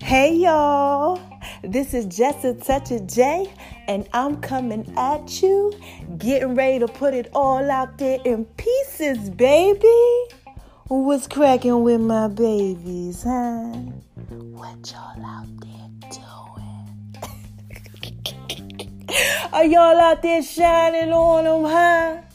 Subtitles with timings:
[0.00, 1.20] Hey y'all,
[1.64, 3.52] this is Just a Touch of J,
[3.88, 5.72] and I'm coming at you,
[6.18, 10.28] getting ready to put it all out there in pieces, baby.
[10.86, 13.72] What's cracking with my babies, huh?
[14.30, 17.08] What y'all out there doing?
[19.52, 22.25] Are y'all out there shining on them, huh?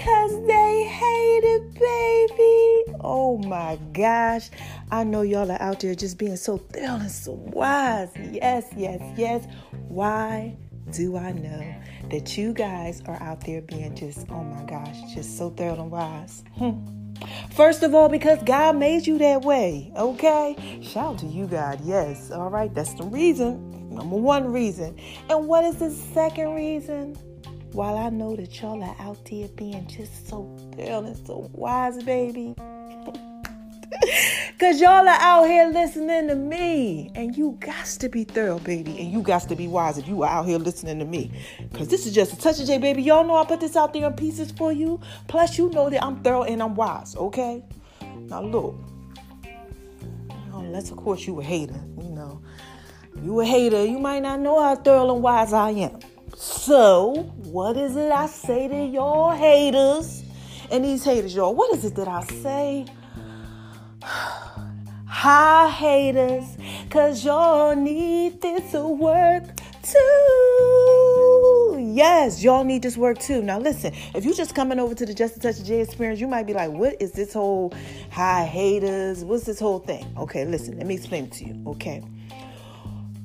[0.00, 2.96] Cause they hate it, baby.
[3.00, 4.48] Oh my gosh.
[4.90, 8.08] I know y'all are out there just being so thorough and so wise.
[8.32, 9.46] Yes, yes, yes.
[9.88, 10.56] Why
[10.92, 11.74] do I know
[12.08, 15.90] that you guys are out there being just, oh my gosh, just so thorough and
[15.90, 16.44] wise?
[16.56, 16.78] Hmm.
[17.50, 20.80] First of all, because God made you that way, okay?
[20.82, 21.78] Shout to you, God.
[21.84, 23.90] Yes, all right, that's the reason.
[23.94, 24.98] Number one reason.
[25.28, 27.18] And what is the second reason?
[27.72, 32.02] While I know that y'all are out there being just so thorough and so wise,
[32.02, 32.56] baby.
[34.58, 37.12] Cause y'all are out here listening to me.
[37.14, 38.98] And you got to be thorough, baby.
[38.98, 41.30] And you got to be wise if you are out here listening to me.
[41.72, 43.02] Cause this is just a touch of J, baby.
[43.02, 45.00] Y'all know I put this out there in pieces for you.
[45.28, 47.62] Plus, you know that I'm thorough and I'm wise, okay?
[48.16, 48.74] Now look.
[50.52, 52.42] Unless of course you a hater, you know.
[53.22, 56.00] You a hater, you might not know how thorough and wise I am.
[56.42, 60.24] So, what is it I say to y'all haters?
[60.70, 62.86] And these haters, y'all, what is it that I say?
[64.02, 66.56] Hi, haters,
[66.88, 69.44] cause y'all need this to work
[69.82, 71.92] too.
[71.92, 73.42] Yes, y'all need this work too.
[73.42, 76.20] Now, listen, if you just coming over to the Just a Touch of J experience,
[76.20, 77.74] you might be like, what is this whole
[78.10, 79.24] hi, haters?
[79.24, 80.10] What's this whole thing?
[80.16, 82.02] Okay, listen, let me explain it to you, okay?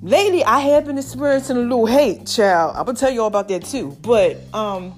[0.06, 2.76] Lately, I have been experiencing a little hate, child.
[2.78, 3.98] I'm gonna tell you all about that too.
[4.04, 4.94] But, um,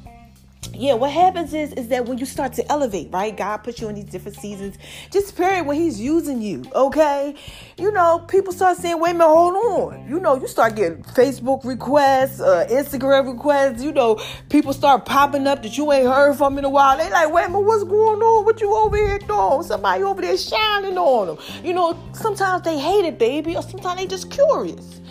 [0.74, 3.36] yeah, what happens is is that when you start to elevate, right?
[3.36, 4.78] God puts you in these different seasons,
[5.12, 7.36] just period when He's using you, okay?
[7.78, 11.04] You know, people start saying, "Wait a minute, hold on." You know, you start getting
[11.04, 13.84] Facebook requests, uh, Instagram requests.
[13.84, 16.98] You know, people start popping up that you ain't heard from in a while.
[16.98, 18.46] They like, "Wait a minute, what's going on?
[18.46, 19.64] What you over here doing?
[19.64, 24.00] Somebody over there shining on them." You know, sometimes they hate it, baby, or sometimes
[24.00, 25.02] they just curious.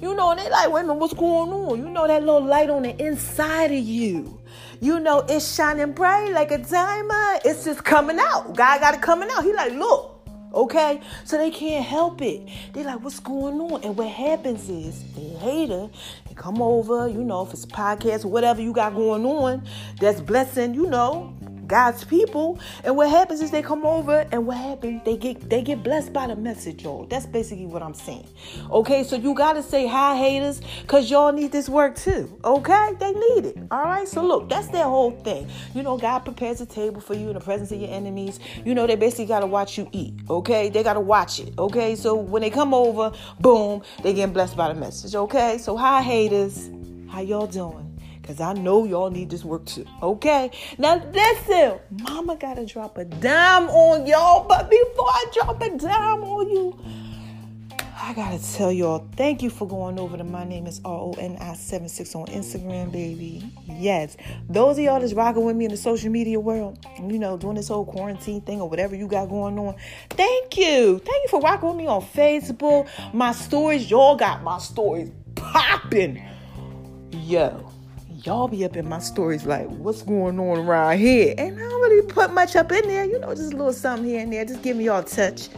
[0.00, 2.44] You know, and they like, "Wait a minute, what's going on?" You know that little
[2.44, 4.38] light on the inside of you.
[4.80, 7.40] You know, it's shining bright like a diamond.
[7.44, 8.54] It's just coming out.
[8.54, 9.44] God got it coming out.
[9.44, 11.00] He like, look, okay?
[11.24, 12.48] So they can't help it.
[12.72, 13.82] They like, what's going on?
[13.84, 15.88] And what happens is they hater,
[16.28, 19.66] they come over, you know, if it's podcast or whatever you got going on,
[20.00, 21.34] that's blessing, you know,
[21.66, 22.58] God's people.
[22.84, 26.12] And what happens is they come over and what happens, they get they get blessed
[26.12, 27.06] by the message, y'all.
[27.06, 28.28] That's basically what I'm saying.
[28.70, 32.38] Okay, so you gotta say hi haters, cause y'all need this work too.
[32.44, 32.92] Okay?
[32.98, 33.58] They need it.
[33.70, 34.06] All right.
[34.06, 35.48] So look, that's their whole thing.
[35.74, 38.40] You know, God prepares a table for you in the presence of your enemies.
[38.64, 40.14] You know, they basically gotta watch you eat.
[40.28, 41.52] Okay, they gotta watch it.
[41.58, 45.14] Okay, so when they come over, boom, they get blessed by the message.
[45.14, 46.70] Okay, so hi haters,
[47.08, 47.85] how y'all doing?
[48.26, 49.86] Because I know y'all need this work too.
[50.02, 50.50] Okay?
[50.78, 56.24] Now listen, mama gotta drop a dime on y'all, but before I drop a dime
[56.24, 56.76] on you,
[57.98, 62.26] I gotta tell y'all, thank you for going over to my name is R-O-N-I-76 on
[62.26, 63.44] Instagram, baby.
[63.64, 64.16] Yes.
[64.48, 67.54] Those of y'all that's rocking with me in the social media world, you know, doing
[67.54, 69.76] this whole quarantine thing or whatever you got going on.
[70.10, 70.98] Thank you.
[70.98, 72.88] Thank you for rocking with me on Facebook.
[73.14, 76.20] My stories, y'all got my stories popping.
[77.12, 77.65] Yo
[78.26, 81.32] y'all be up in my stories like, what's going on around here?
[81.38, 84.04] And I don't really put much up in there, you know, just a little something
[84.04, 85.48] here and there, just give me y'all a touch.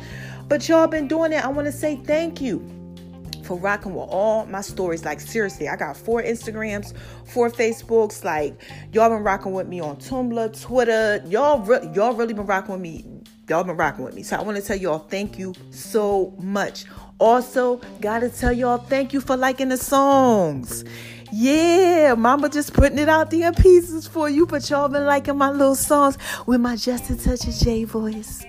[0.48, 1.44] But y'all been doing it.
[1.44, 2.66] I want to say thank you
[3.44, 5.04] for rocking with all my stories.
[5.04, 8.22] Like seriously, I got four Instagrams, four Facebooks.
[8.22, 8.60] Like
[8.92, 11.22] y'all been rocking with me on Tumblr, Twitter.
[11.26, 13.06] Y'all, re- y'all really been rocking with me.
[13.48, 14.22] Y'all been rocking with me.
[14.22, 16.84] So I want to tell y'all thank you so much.
[17.18, 20.84] Also, gotta tell y'all thank you for liking the songs.
[21.30, 25.50] Yeah, mama just putting it out there pieces for you, but y'all been liking my
[25.50, 26.16] little songs
[26.46, 28.44] with my Just a Touch of J voice.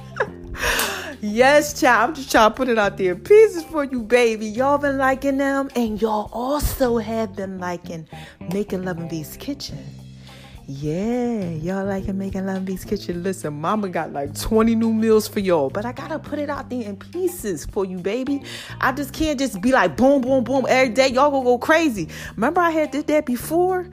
[1.20, 4.46] yes, child, I'm just trying to put it out there pieces for you, baby.
[4.46, 8.08] Y'all been liking them, and y'all also have been liking
[8.52, 9.99] Making Love in B's Kitchen.
[10.66, 13.22] Yeah, y'all like it making Love Beats Kitchen.
[13.22, 16.70] Listen, mama got like 20 new meals for y'all, but I gotta put it out
[16.70, 18.42] there in pieces for you, baby.
[18.80, 21.08] I just can't just be like boom, boom, boom every day.
[21.08, 22.08] Y'all gonna go crazy.
[22.36, 23.88] Remember I had did that before?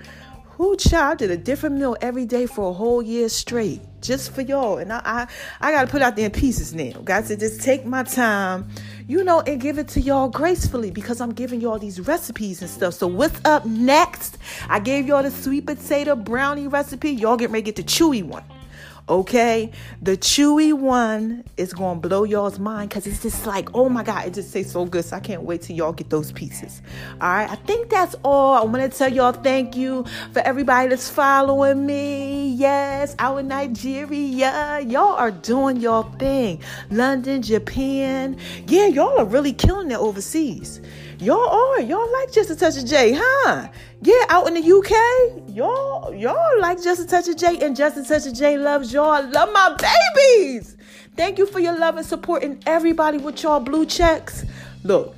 [0.57, 4.41] Who child did a different meal every day for a whole year straight, just for
[4.41, 4.77] y'all.
[4.79, 5.27] And I, I,
[5.61, 6.93] I gotta put out there in pieces now.
[7.03, 8.67] Got to just take my time,
[9.07, 12.69] you know, and give it to y'all gracefully because I'm giving y'all these recipes and
[12.69, 12.94] stuff.
[12.94, 14.38] So what's up next?
[14.69, 17.12] I gave y'all the sweet potato brownie recipe.
[17.12, 18.44] Y'all get ready to get the chewy one.
[19.09, 19.71] Okay,
[20.01, 24.27] the chewy one is gonna blow y'all's mind because it's just like, oh my god,
[24.27, 25.06] it just tastes so good.
[25.06, 26.81] So I can't wait till y'all get those pieces.
[27.21, 28.56] All right, I think that's all.
[28.56, 32.50] I want to tell y'all thank you for everybody that's following me.
[32.50, 36.62] Yes, out in Nigeria, y'all are doing your thing.
[36.92, 38.36] London, Japan,
[38.68, 40.81] yeah, y'all are really killing it overseas.
[41.19, 41.81] Y'all are.
[41.81, 43.67] Y'all like just a touch of J, huh?
[44.01, 47.97] Yeah, out in the UK, y'all, y'all like just a touch of J, and just
[47.97, 49.27] a touch of J loves y'all.
[49.27, 49.75] Love my
[50.15, 50.77] babies.
[51.15, 54.45] Thank you for your love and support, and everybody with y'all blue checks.
[54.83, 55.15] Look,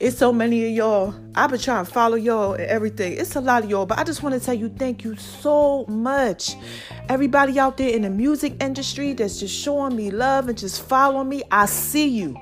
[0.00, 1.14] it's so many of y'all.
[1.36, 3.12] I've been trying to follow y'all and everything.
[3.12, 5.86] It's a lot of y'all, but I just want to tell you thank you so
[5.86, 6.56] much.
[7.08, 11.28] Everybody out there in the music industry that's just showing me love and just following
[11.28, 12.36] me, I see you.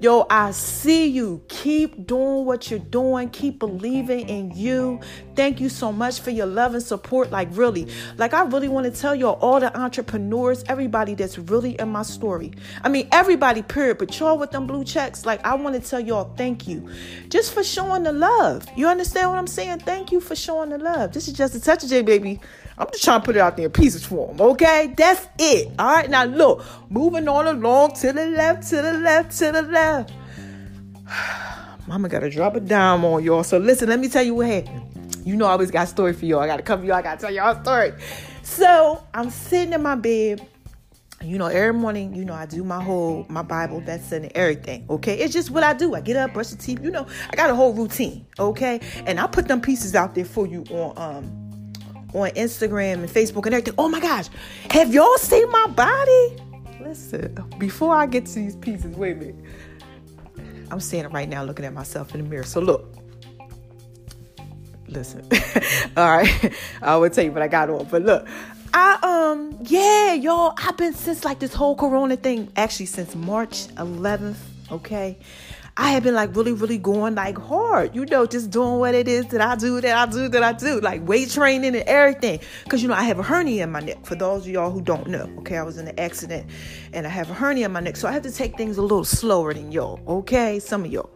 [0.00, 1.42] Yo, I see you.
[1.48, 3.28] Keep doing what you're doing.
[3.30, 5.00] Keep believing in you.
[5.38, 7.30] Thank you so much for your love and support.
[7.30, 7.86] Like, really,
[8.16, 12.02] like, I really want to tell y'all, all the entrepreneurs, everybody that's really in my
[12.02, 12.54] story.
[12.82, 13.98] I mean, everybody, period.
[13.98, 16.90] But y'all with them blue checks, like, I want to tell y'all thank you
[17.28, 18.66] just for showing the love.
[18.74, 19.78] You understand what I'm saying?
[19.78, 21.12] Thank you for showing the love.
[21.12, 22.40] This is just a touch of J, baby.
[22.76, 24.92] I'm just trying to put it out there in pieces for them, okay?
[24.96, 25.68] That's it.
[25.78, 29.62] All right, now look, moving on along to the left, to the left, to the
[29.62, 30.12] left.
[31.88, 33.42] Mama got to drop a dime on y'all.
[33.42, 34.87] So listen, let me tell you what happened.
[35.28, 36.40] You know I always got a story for y'all.
[36.40, 36.96] I got to cover y'all.
[36.96, 37.92] I got to tell y'all a story.
[38.42, 40.48] So I'm sitting in my bed.
[41.22, 44.86] You know, every morning, you know, I do my whole my Bible that's and everything.
[44.88, 45.94] Okay, it's just what I do.
[45.94, 46.82] I get up, brush the teeth.
[46.82, 48.24] You know, I got a whole routine.
[48.38, 51.72] Okay, and I put them pieces out there for you on um
[52.14, 53.74] on Instagram and Facebook and everything.
[53.76, 54.28] Oh my gosh,
[54.70, 56.36] have y'all seen my body?
[56.80, 59.44] Listen, before I get to these pieces, wait a minute.
[60.70, 62.44] I'm standing right now looking at myself in the mirror.
[62.44, 62.97] So look.
[64.88, 65.26] Listen.
[65.96, 66.54] All right.
[66.82, 67.86] I would tell you what I got on.
[67.90, 68.26] But look,
[68.74, 73.68] I um yeah, y'all, I've been since like this whole corona thing, actually since March
[73.76, 74.36] 11th,
[74.70, 75.18] okay?
[75.80, 79.06] I have been like really, really going like hard, you know, just doing what it
[79.06, 82.40] is that I do, that I do, that I do, like weight training and everything.
[82.68, 84.04] Cause you know, I have a hernia in my neck.
[84.04, 86.50] For those of y'all who don't know, okay, I was in an accident
[86.92, 87.94] and I have a hernia in my neck.
[87.94, 90.58] So I have to take things a little slower than y'all, okay?
[90.58, 91.10] Some of y'all.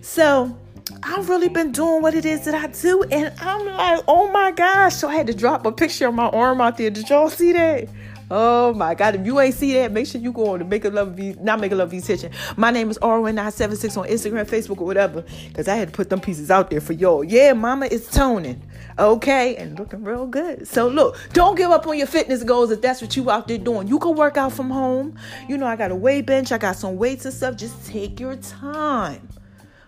[0.00, 0.56] So
[1.02, 3.02] I've really been doing what it is that I do.
[3.10, 4.96] And I'm like, oh my gosh.
[4.96, 6.90] So I had to drop a picture of my arm out there.
[6.90, 7.88] Did y'all see that?
[8.30, 9.14] Oh my God.
[9.14, 11.36] If you ain't see that, make sure you go on to Make a Love V,
[11.40, 12.32] not Make a Love V Kitchen.
[12.56, 15.24] My name is RWin976 on Instagram, Facebook, or whatever.
[15.48, 17.24] Because I had to put them pieces out there for y'all.
[17.24, 18.62] Yeah, mama is toning.
[18.98, 19.56] Okay.
[19.56, 20.66] And looking real good.
[20.66, 23.58] So look, don't give up on your fitness goals if that's what you out there
[23.58, 23.88] doing.
[23.88, 25.16] You can work out from home.
[25.48, 27.56] You know, I got a weight bench, I got some weights and stuff.
[27.56, 29.28] Just take your time.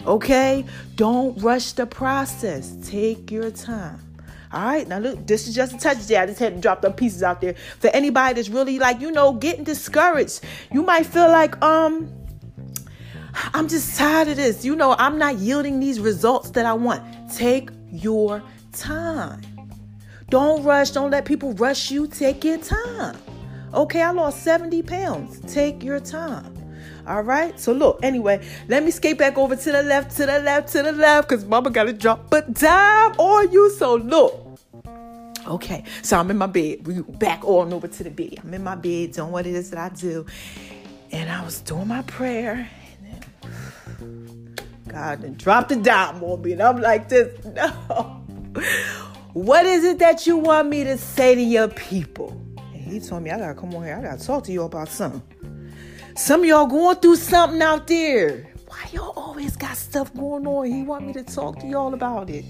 [0.07, 0.65] Okay?
[0.95, 2.77] Don't rush the process.
[2.83, 4.01] Take your time.
[4.53, 6.23] All right, now look, this is just a touch there.
[6.23, 9.11] I just had to drop them pieces out there for anybody that's really like, you
[9.11, 10.41] know, getting discouraged.
[10.73, 12.11] You might feel like, um,
[13.53, 14.65] I'm just tired of this.
[14.65, 17.03] You know, I'm not yielding these results that I want.
[17.35, 18.43] Take your
[18.73, 19.43] time.
[20.31, 20.91] Don't rush.
[20.91, 22.07] Don't let people rush you.
[22.07, 23.17] Take your time.
[23.75, 25.41] Okay, I lost 70 pounds.
[25.53, 26.56] Take your time.
[27.07, 27.59] All right.
[27.59, 30.83] So look, anyway, let me skate back over to the left, to the left, to
[30.83, 33.71] the left, because mama gotta drop a dime on you.
[33.71, 34.43] So look.
[35.47, 36.87] Okay, so I'm in my bed.
[36.87, 38.41] We back on over to the bed.
[38.43, 40.27] I'm in my bed doing what it is that I do.
[41.13, 42.69] And I was doing my prayer.
[43.05, 44.57] And then
[44.89, 46.53] God then dropped a dime on me.
[46.53, 47.39] And I'm like this.
[47.55, 48.23] No.
[49.35, 52.41] What is it that you want me to say to your people?
[52.73, 53.95] And he told me I gotta come on here.
[53.95, 55.23] I gotta talk to you about something.
[56.17, 58.51] Some of y'all going through something out there.
[58.67, 60.65] Why y'all always got stuff going on?
[60.65, 62.47] He want me to talk to y'all about it.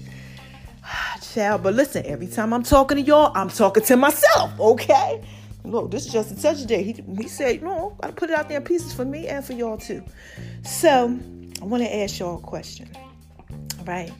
[0.85, 5.21] Ah, child, but listen, every time I'm talking to y'all, I'm talking to myself, okay?
[5.65, 6.81] Look, this is just a touch day.
[6.81, 9.51] He, he said, no, gotta put it out there in pieces for me and for
[9.51, 10.01] y'all too.
[10.63, 11.19] So
[11.61, 12.89] I want to ask y'all a question.
[13.83, 14.13] Right?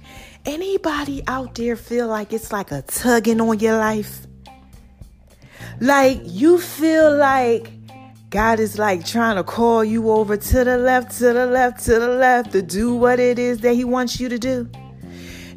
[0.45, 4.27] Anybody out there feel like it's like a tugging on your life?
[5.79, 7.71] Like you feel like
[8.29, 11.99] God is like trying to call you over to the left, to the left, to
[11.99, 14.69] the left to do what it is that He wants you to do.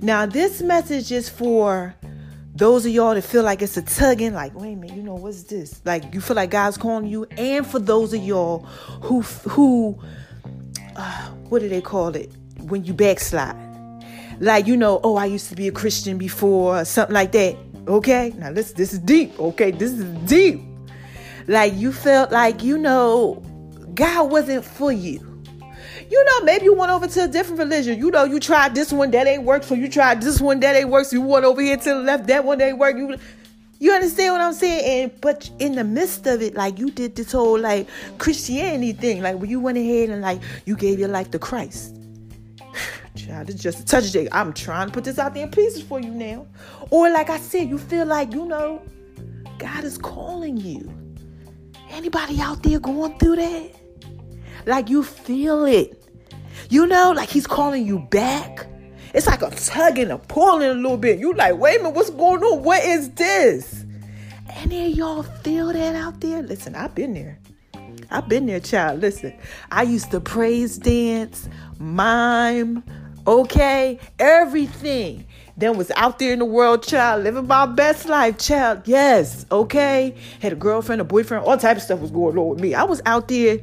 [0.00, 1.94] Now, this message is for
[2.54, 5.14] those of y'all that feel like it's a tugging, like, wait a minute, you know,
[5.14, 5.80] what's this?
[5.84, 8.60] Like, you feel like God's calling you, and for those of y'all
[9.02, 9.98] who, who,
[10.94, 12.32] uh, what do they call it?
[12.58, 13.56] When you backslide.
[14.38, 17.56] Like, you know, oh, I used to be a Christian before, something like that.
[17.88, 18.32] Okay?
[18.36, 19.38] Now, this, this is deep.
[19.38, 19.70] Okay?
[19.70, 20.62] This is deep.
[21.46, 23.42] Like you felt like, you know,
[23.94, 25.26] God wasn't for you.
[26.10, 27.96] You know, maybe you went over to a different religion.
[27.98, 29.62] You know, you tried this one, that ain't work.
[29.62, 31.06] So you tried this one, that ain't work.
[31.06, 32.96] So you went over here to the left, that one that ain't work.
[32.96, 33.16] You
[33.78, 35.04] You understand what I'm saying?
[35.12, 39.22] And but in the midst of it, like you did this whole like Christianity thing,
[39.22, 41.96] like when you went ahead and like you gave your life to Christ.
[43.14, 44.28] Child, it's just a touch day.
[44.32, 46.46] I'm trying to put this out there in pieces for you now.
[46.90, 48.82] Or like I said, you feel like, you know,
[49.58, 50.99] God is calling you.
[51.90, 53.70] Anybody out there going through that?
[54.66, 55.96] Like you feel it.
[56.68, 58.66] You know, like he's calling you back.
[59.12, 61.18] It's like a tugging, a pulling a little bit.
[61.18, 62.62] You like, wait a minute, what's going on?
[62.62, 63.84] What is this?
[64.56, 66.42] Any of y'all feel that out there?
[66.42, 67.38] Listen, I've been there.
[68.10, 69.00] I've been there, child.
[69.00, 69.34] Listen,
[69.70, 72.84] I used to praise dance, mime,
[73.26, 75.26] okay, everything.
[75.60, 78.80] Then was out there in the world, child, living my best life, child.
[78.86, 80.16] Yes, okay.
[80.40, 82.74] Had a girlfriend, a boyfriend, all type of stuff was going on with me.
[82.74, 83.58] I was out there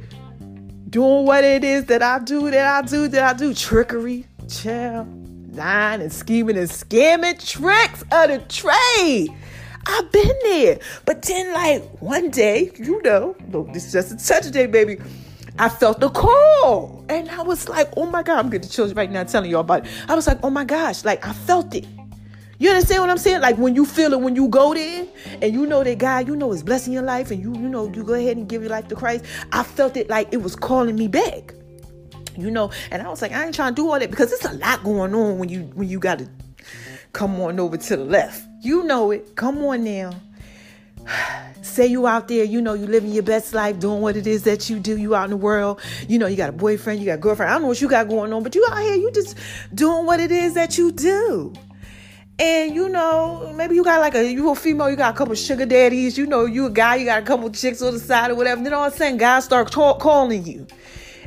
[0.88, 3.52] doing what it is that I do, that I do, that I do.
[3.52, 5.08] Trickery, child
[5.56, 9.30] lying and scheming and scamming tricks of the trade.
[9.84, 10.78] I've been there.
[11.04, 13.34] But then, like, one day, you know,
[13.72, 14.98] this is just a touch day, baby.
[15.58, 17.04] I felt the call.
[17.08, 19.86] And I was like, oh my God, I'm getting chills right now telling y'all about
[19.86, 19.92] it.
[20.08, 21.86] I was like, oh my gosh, like, I felt it.
[22.60, 23.40] You understand what I'm saying?
[23.40, 25.06] Like when you feel it, when you go there,
[25.40, 27.86] and you know that God, you know, is blessing your life, and you, you know,
[27.92, 29.24] you go ahead and give your life to Christ.
[29.52, 31.54] I felt it like it was calling me back
[32.38, 32.70] you know.
[32.90, 34.82] And I was like, I ain't trying to do all that because it's a lot
[34.84, 36.28] going on when you when you got to
[37.12, 38.46] come on over to the left.
[38.62, 39.36] You know it.
[39.36, 40.12] Come on now.
[41.62, 44.42] Say you out there, you know, you living your best life, doing what it is
[44.44, 44.96] that you do.
[44.96, 47.50] You out in the world, you know, you got a boyfriend, you got a girlfriend.
[47.50, 49.36] I don't know what you got going on, but you out here, you just
[49.74, 51.52] doing what it is that you do.
[52.40, 55.34] And you know, maybe you got like a you a female, you got a couple
[55.34, 56.16] sugar daddies.
[56.16, 58.62] You know, you a guy, you got a couple chicks on the side or whatever.
[58.62, 60.66] Then all of a sudden, guys start talk, calling you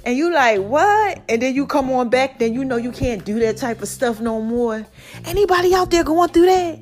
[0.04, 3.24] and you like what and then you come on back then you know you can't
[3.24, 4.86] do that type of stuff no more
[5.26, 6.80] anybody out there going through that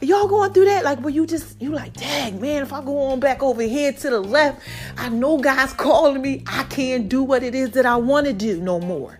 [0.00, 0.84] y'all going through that?
[0.84, 3.92] Like where you just you like dang man if i go on back over here
[3.92, 4.60] to the left
[4.96, 6.42] i know god's calling me.
[6.46, 9.18] I can't do what it is that i want to do no more.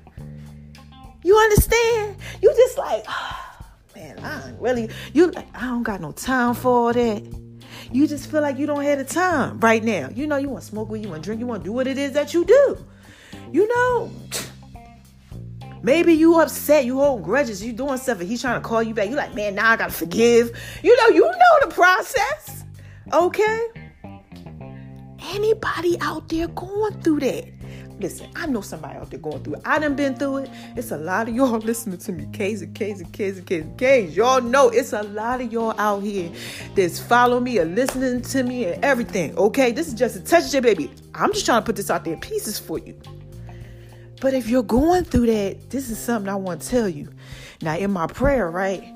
[1.23, 2.17] You understand?
[2.43, 3.57] You just like oh,
[3.95, 7.23] man i really you like i don't got no time for all that.
[7.93, 10.11] You just feel like you don't have the time right now.
[10.15, 11.73] You know you want to smoke with you want to drink you want to do
[11.73, 12.85] what it is that you do.
[13.53, 14.11] You know,
[15.87, 18.93] maybe you upset, you hold grudges, you doing stuff, and he's trying to call you
[18.93, 19.09] back.
[19.09, 20.51] You like, man, now I gotta forgive.
[20.83, 22.65] You know, you know the process.
[23.13, 23.69] Okay?
[25.33, 27.47] Anybody out there going through that?
[28.01, 29.63] Listen, I know somebody out there going through it.
[29.65, 30.51] I done been through it.
[30.75, 32.27] It's a lot of y'all listening to me.
[32.33, 34.17] K's and K's and K's and K's and K's.
[34.17, 36.31] Y'all know it's a lot of y'all out here
[36.75, 39.39] that's follow me and listening to me and everything.
[39.39, 40.91] Okay, this is just a touch of baby.
[41.15, 43.01] I'm just trying to put this out there in pieces for you.
[44.21, 47.11] But if you're going through that, this is something I want to tell you.
[47.63, 48.93] Now, in my prayer, right?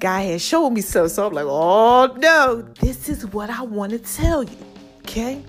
[0.00, 1.08] God has showed me something.
[1.08, 4.56] So I'm like, oh no, this is what I want to tell you.
[4.98, 5.42] Okay?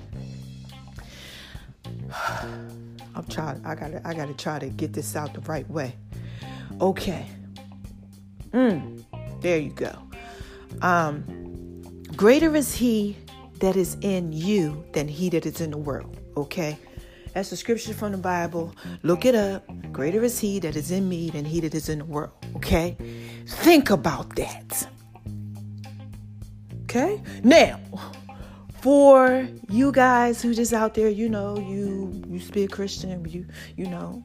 [3.15, 5.96] I'm trying, I gotta I gotta try to get this out the right way.
[6.82, 7.25] Okay.
[8.51, 9.03] Mm,
[9.41, 9.98] there you go.
[10.82, 11.24] Um,
[12.15, 13.17] greater is he
[13.60, 16.17] that is in you than he that is in the world.
[16.36, 16.77] Okay.
[17.36, 18.74] That's the scripture from the Bible.
[19.04, 19.68] Look it up.
[19.92, 22.32] Greater is he that is in me than he that is in the world.
[22.56, 22.96] Okay?
[23.46, 24.88] Think about that.
[26.84, 27.22] Okay?
[27.44, 27.82] Now,
[28.80, 33.25] for you guys who just out there, you know, you used to be a Christian,
[33.25, 34.24] you you know,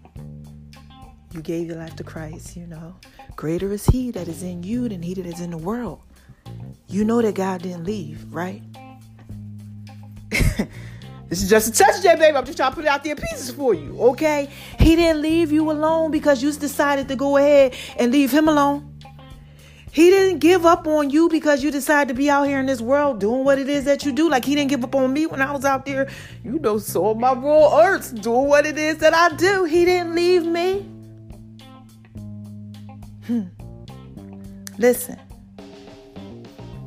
[1.35, 2.95] you gave your life to Christ, you know.
[3.35, 6.00] Greater is he that is in you than he that is in the world.
[6.87, 8.62] You know that God didn't leave, right?
[11.31, 12.37] This is just a J baby.
[12.37, 14.49] I'm just trying to put it out there pieces for you, okay?
[14.81, 18.99] He didn't leave you alone because you decided to go ahead and leave him alone.
[19.93, 22.81] He didn't give up on you because you decided to be out here in this
[22.81, 24.29] world doing what it is that you do.
[24.29, 26.09] Like he didn't give up on me when I was out there,
[26.43, 29.65] you know, so my raw earths doing what it is that I do.
[29.65, 30.81] He didn't leave me.
[33.27, 33.43] Hmm.
[34.79, 35.19] Listen,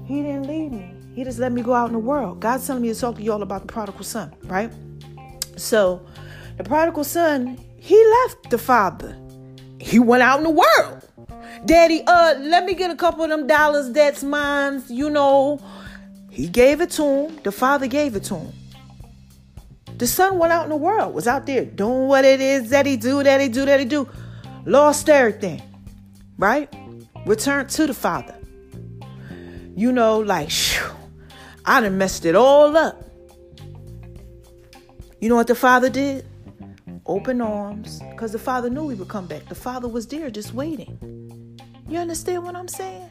[0.06, 0.93] he didn't leave me.
[1.14, 2.40] He just let me go out in the world.
[2.40, 4.72] God's telling me to talk to y'all about the prodigal son, right?
[5.58, 6.06] So,
[6.58, 9.18] the prodigal son, he left the father.
[9.80, 11.08] He went out in the world.
[11.66, 15.60] Daddy, uh, let me get a couple of them dollars that's mine, you know.
[16.30, 17.40] He gave it to him.
[17.44, 18.54] The father gave it to him.
[19.98, 22.86] The son went out in the world, was out there doing what it is that
[22.86, 24.10] he do, that he do, that he do.
[24.66, 25.62] Lost everything,
[26.38, 26.74] right?
[27.26, 28.36] Returned to the father.
[29.76, 30.90] You know, like, shoo,
[31.66, 33.04] I done messed it all up.
[35.20, 36.26] You know what the father did?
[37.06, 39.48] Open arms, because the father knew he would come back.
[39.48, 41.60] The father was there just waiting.
[41.88, 43.10] You understand what I'm saying?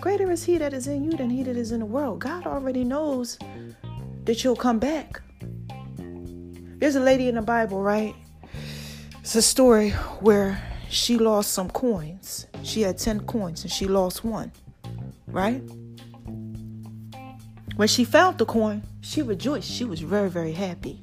[0.00, 2.20] Greater is he that is in you than he that is in the world.
[2.20, 3.38] God already knows
[4.24, 5.20] that you'll come back.
[6.78, 8.14] There's a lady in the Bible, right?
[9.20, 9.90] It's a story
[10.20, 12.46] where she lost some coins.
[12.62, 14.52] She had 10 coins and she lost one,
[15.26, 15.62] right?
[17.76, 19.70] When she found the coin, she rejoiced.
[19.70, 21.02] She was very, very happy.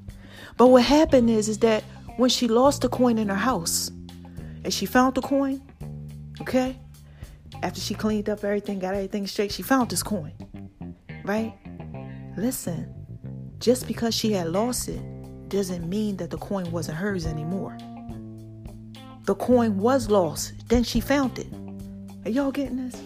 [0.57, 1.83] But what happened is, is that
[2.17, 3.89] when she lost the coin in her house
[4.63, 5.61] and she found the coin,
[6.39, 6.77] okay,
[7.61, 10.33] after she cleaned up everything, got everything straight, she found this coin,
[11.25, 11.53] right?
[12.37, 12.93] Listen,
[13.59, 15.01] just because she had lost it
[15.49, 17.77] doesn't mean that the coin wasn't hers anymore.
[19.25, 21.47] The coin was lost, then she found it.
[22.25, 23.01] Are y'all getting this?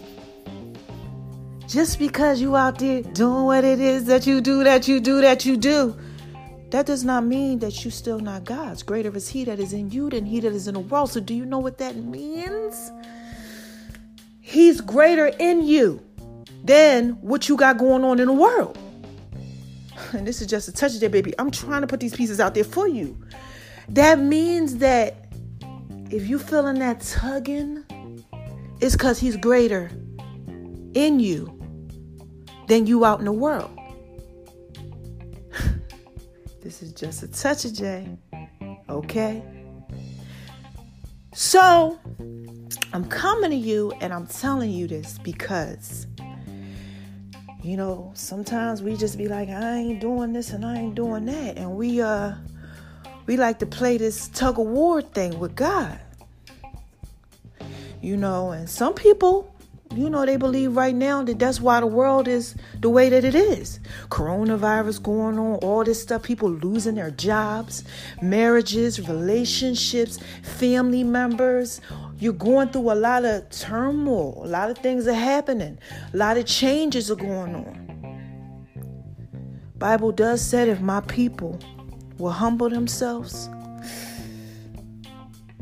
[1.66, 5.20] Just because you out there doing what it is that you do, that you do,
[5.20, 5.96] that you do,
[6.70, 8.84] that does not mean that you still not God's.
[8.84, 11.10] Greater is He that is in you than He that is in the world.
[11.10, 12.92] So, do you know what that means?
[14.40, 16.00] He's greater in you
[16.64, 18.78] than what you got going on in the world.
[20.12, 21.34] And this is just a touch of that, baby.
[21.38, 23.18] I'm trying to put these pieces out there for you.
[23.88, 25.26] That means that
[26.10, 27.84] if you feeling that tugging,
[28.80, 29.90] it's because He's greater
[30.94, 31.55] in you
[32.66, 33.70] than you out in the world.
[36.62, 38.18] this is just a touch of J.
[38.88, 39.42] Okay?
[41.34, 41.98] So,
[42.92, 46.06] I'm coming to you and I'm telling you this because,
[47.62, 51.26] you know, sometimes we just be like, I ain't doing this and I ain't doing
[51.26, 51.58] that.
[51.58, 52.34] And we, uh,
[53.26, 56.00] we like to play this tug of war thing with God.
[58.00, 59.54] You know, and some people,
[59.94, 63.24] you know, they believe right now that that's why the world is the way that
[63.24, 63.80] it is.
[64.10, 67.84] Coronavirus going on, all this stuff, people losing their jobs,
[68.20, 71.80] marriages, relationships, family members.
[72.18, 75.78] You're going through a lot of turmoil, a lot of things are happening,
[76.12, 77.86] a lot of changes are going on.
[79.78, 81.58] Bible does say if my people
[82.18, 83.48] will humble themselves,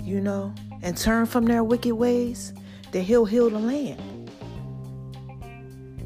[0.00, 2.52] you know, and turn from their wicked ways,
[2.92, 4.13] that he'll heal the land.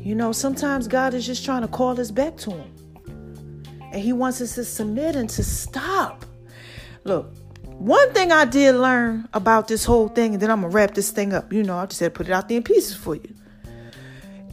[0.08, 3.62] You know, sometimes God is just trying to call us back to Him.
[3.92, 6.24] And He wants us to submit and to stop.
[7.04, 7.30] Look,
[7.64, 10.94] one thing I did learn about this whole thing, and then I'm going to wrap
[10.94, 11.52] this thing up.
[11.52, 13.34] You know, I just had to put it out there in pieces for you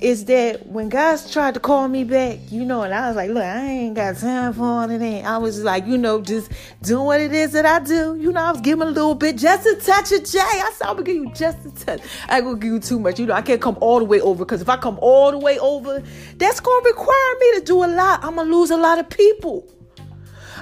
[0.02, 3.30] is that when guys tried to call me back, you know, and I was like,
[3.30, 5.26] look, I ain't got time for all of that.
[5.26, 8.16] I was like, you know, just doing what it is that I do.
[8.16, 10.40] You know, I was giving a little bit, just a touch of J.
[10.40, 12.02] I said, I'm gonna give you just a touch.
[12.28, 13.20] I ain't gonna give you too much.
[13.20, 15.38] You know, I can't come all the way over because if I come all the
[15.38, 16.04] way over,
[16.36, 18.24] that's gonna require me to do a lot.
[18.24, 19.72] I'm gonna lose a lot of people.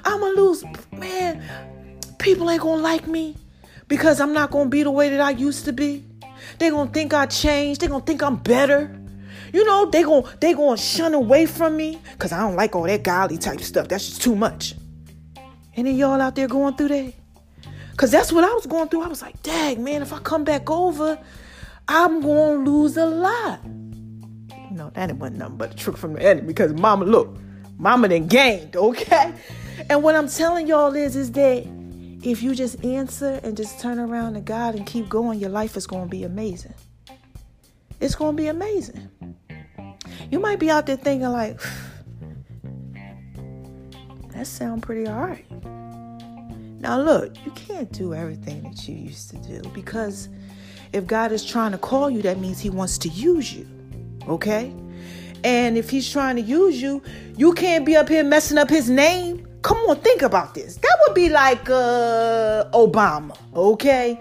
[0.06, 1.44] I'm gonna lose, man,
[2.20, 3.36] people ain't gonna like me
[3.88, 6.06] because I'm not gonna be the way that I used to be.
[6.60, 7.82] They gonna think I changed.
[7.82, 9.00] They gonna think I'm better.
[9.54, 12.84] You know, they gon' they gonna shun away from me because I don't like all
[12.84, 13.88] that godly type stuff.
[13.88, 14.74] That's just too much.
[15.76, 17.14] Any y'all out there going through that?
[17.96, 19.04] Cause that's what I was going through.
[19.04, 21.20] I was like, dang, man, if I come back over,
[21.88, 23.60] I'm gonna lose a lot.
[24.72, 27.38] No, that wasn't nothing but a trick from the enemy because mama, look,
[27.78, 29.36] mama then gained, okay?
[29.90, 31.68] And what I'm telling y'all is, is that
[32.24, 35.78] if you just answer and just turn around to God and keep going, your life
[35.78, 36.74] is gonna be amazing.
[38.00, 39.10] It's gonna be amazing.
[40.34, 41.62] You might be out there thinking like,
[44.30, 45.46] that sound pretty alright.
[46.82, 50.30] Now look, you can't do everything that you used to do because
[50.92, 53.68] if God is trying to call you, that means He wants to use you.
[54.28, 54.74] Okay?
[55.44, 57.04] And if He's trying to use you,
[57.38, 59.48] you can't be up here messing up His name.
[59.62, 60.78] Come on, think about this.
[60.78, 64.18] That would be like uh, Obama, okay?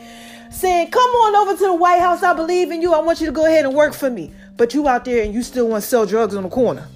[0.50, 2.22] Saying, come on over to the White House.
[2.22, 2.92] I believe in you.
[2.92, 4.30] I want you to go ahead and work for me
[4.62, 6.86] but you out there and you still want to sell drugs on the corner.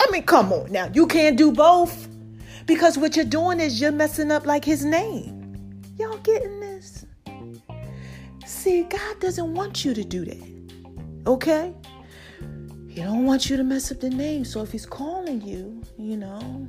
[0.00, 0.90] I mean, come on now.
[0.92, 2.08] You can't do both.
[2.66, 5.54] Because what you're doing is you're messing up like his name.
[6.00, 7.06] Y'all getting this?
[8.44, 11.28] See, God doesn't want you to do that.
[11.28, 11.72] Okay?
[12.88, 14.44] He don't want you to mess up the name.
[14.44, 16.66] So if he's calling you, you know,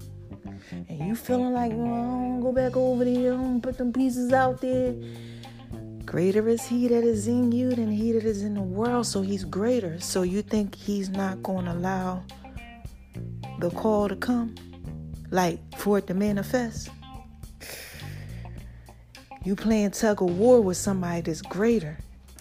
[0.87, 4.93] and you feeling like, oh, go back over there and put them pieces out there
[6.05, 9.07] Greater is he that is in you than he that is in the world.
[9.07, 9.99] So he's greater.
[9.99, 12.23] So you think he's not going to allow
[13.59, 14.55] the call to come?
[15.31, 16.89] Like for it to manifest?
[19.43, 21.97] You playing tug of war with somebody that's greater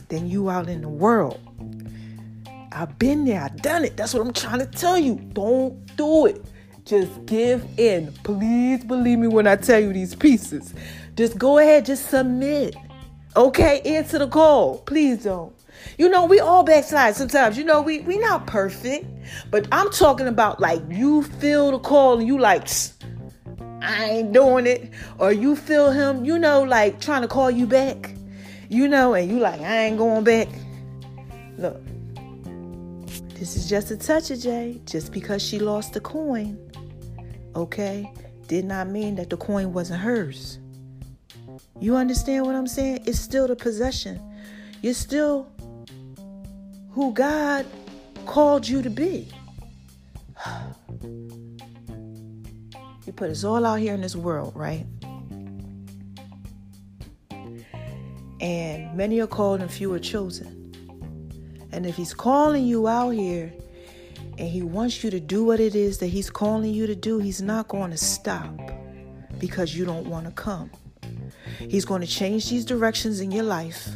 [0.09, 1.41] than you out in the world.
[2.73, 3.97] I've been there, I've done it.
[3.97, 5.17] That's what I'm trying to tell you.
[5.33, 6.45] Don't do it.
[6.85, 8.13] Just give in.
[8.25, 10.75] Please believe me when I tell you these pieces.
[11.15, 12.75] Just go ahead, just submit.
[13.37, 14.79] Okay, answer the call.
[14.79, 15.53] Please don't.
[15.99, 17.59] You know, we all backslide sometimes.
[17.59, 19.07] You know, we we not perfect.
[19.51, 22.69] But I'm talking about like you feel the call and you like
[23.83, 24.91] I ain't doing it.
[25.19, 28.15] Or you feel him, you know, like trying to call you back.
[28.69, 30.49] You know, and you like, I ain't going back.
[31.59, 31.81] Look,
[33.35, 34.81] this is just a touch of Jay.
[34.87, 36.59] Just because she lost the coin,
[37.55, 38.11] okay,
[38.49, 40.59] did not mean that the coin wasn't hers.
[41.81, 43.05] You understand what I'm saying?
[43.07, 44.21] It's still the possession.
[44.83, 45.51] You're still
[46.91, 47.67] who God
[48.27, 49.29] called you to be.
[53.05, 54.87] He put us all out here in this world, right?
[58.41, 60.73] And many are called and few are chosen.
[61.71, 63.53] And if He's calling you out here
[64.39, 67.19] and He wants you to do what it is that He's calling you to do,
[67.19, 68.59] He's not going to stop
[69.39, 70.71] because you don't want to come.
[71.59, 73.89] He's going to change these directions in your life.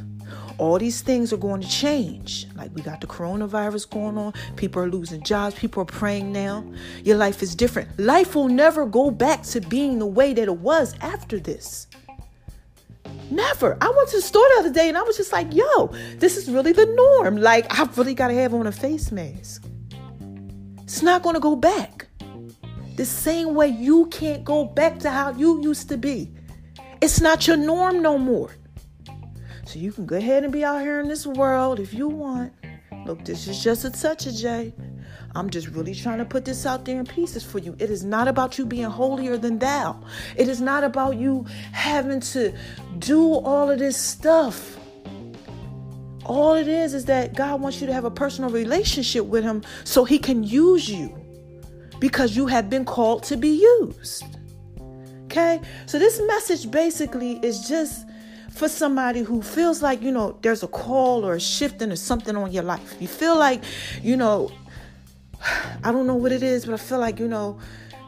[0.59, 2.47] All these things are going to change.
[2.57, 6.65] Like we got the coronavirus going on, people are losing jobs, people are praying now.
[7.05, 7.99] Your life is different.
[7.99, 11.87] Life will never go back to being the way that it was after this.
[13.31, 13.77] Never.
[13.81, 16.37] I went to the store the other day and I was just like, yo, this
[16.37, 17.37] is really the norm.
[17.37, 19.65] Like, I've really got to have on a face mask.
[20.83, 22.07] It's not going to go back.
[22.97, 26.33] The same way you can't go back to how you used to be.
[27.01, 28.51] It's not your norm no more.
[29.67, 32.53] So you can go ahead and be out here in this world if you want.
[33.07, 34.75] Look, this is just a touch of Jay.
[35.35, 37.77] I'm just really trying to put this out there in pieces for you.
[37.79, 40.03] It is not about you being holier than thou.
[40.37, 42.53] It is not about you having to
[42.99, 44.77] do all of this stuff.
[46.25, 49.63] All it is is that God wants you to have a personal relationship with Him
[49.85, 51.17] so He can use you
[52.01, 54.38] because you have been called to be used.
[55.29, 55.61] Okay?
[55.85, 58.07] So, this message basically is just
[58.51, 62.35] for somebody who feels like, you know, there's a call or a shifting or something
[62.35, 62.97] on your life.
[62.99, 63.63] You feel like,
[64.03, 64.51] you know,
[65.85, 67.59] I don't know what it is, but I feel like, you know,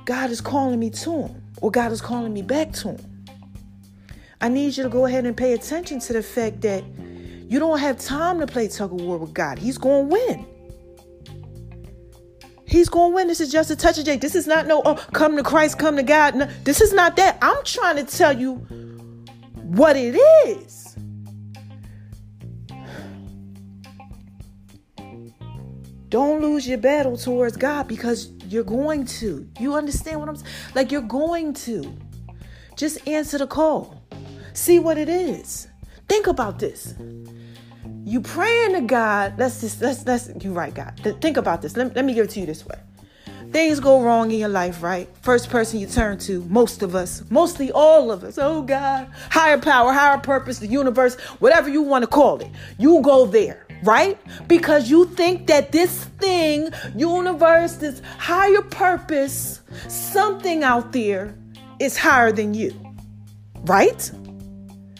[0.06, 3.24] God is calling me to Him or God is calling me back to Him.
[4.40, 6.82] I need you to go ahead and pay attention to the fact that
[7.48, 9.58] you don't have time to play tug of war with God.
[9.58, 10.46] He's going to win.
[12.70, 13.26] He's going to win.
[13.26, 14.16] This is just a touch of Jay.
[14.16, 16.36] This is not no, oh, come to Christ, come to God.
[16.36, 17.36] No, this is not that.
[17.42, 18.54] I'm trying to tell you
[19.56, 20.14] what it
[20.46, 20.96] is.
[26.10, 29.48] Don't lose your battle towards God because you're going to.
[29.58, 30.54] You understand what I'm saying?
[30.76, 31.92] Like you're going to.
[32.76, 34.00] Just answer the call.
[34.52, 35.66] See what it is.
[36.08, 36.94] Think about this.
[38.10, 39.34] You praying to God.
[39.38, 40.98] Let's just let's let's you right, God.
[41.20, 41.76] Think about this.
[41.76, 42.74] Let, let me give it to you this way.
[43.52, 45.08] Things go wrong in your life, right?
[45.22, 48.36] First person you turn to, most of us, mostly all of us.
[48.36, 52.50] Oh God, higher power, higher purpose, the universe, whatever you want to call it.
[52.78, 54.18] You go there right?
[54.46, 61.34] Because you think that this thing, universe, this higher purpose, something out there
[61.78, 62.74] is higher than you,
[63.62, 64.10] right?